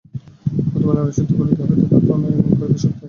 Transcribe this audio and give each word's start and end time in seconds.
প্রথমে 0.71 0.93
নাড়ীশুদ্ধি 0.97 1.33
করিতে 1.39 1.61
হয়, 1.61 1.77
তবেই 1.81 2.01
প্রাণায়াম 2.07 2.39
করিবার 2.39 2.69
শক্তি 2.71 2.87
আসে। 2.87 2.89